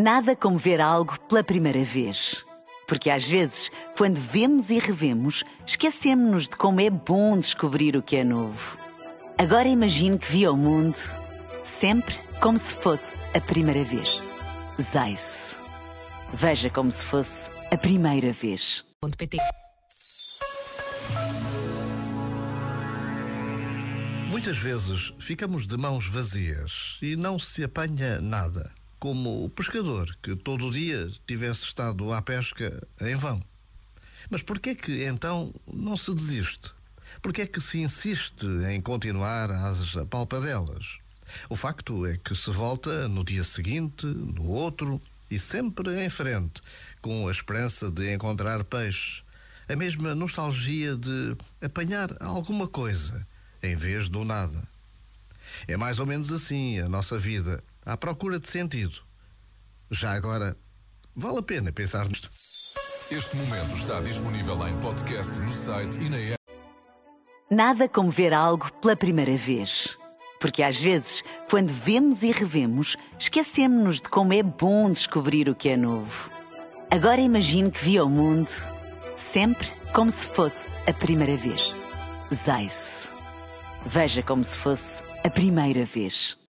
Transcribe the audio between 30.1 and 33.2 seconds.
que todo dia tivesse estado à pesca em